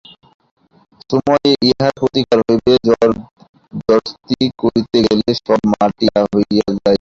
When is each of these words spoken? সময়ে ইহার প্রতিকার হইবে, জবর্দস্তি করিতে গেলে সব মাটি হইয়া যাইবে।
সময়ে 1.09 1.51
ইহার 1.67 1.91
প্রতিকার 1.99 2.39
হইবে, 2.45 2.73
জবর্দস্তি 2.87 4.39
করিতে 4.61 4.97
গেলে 5.05 5.29
সব 5.39 5.59
মাটি 5.71 6.05
হইয়া 6.33 6.63
যাইবে। 6.67 6.89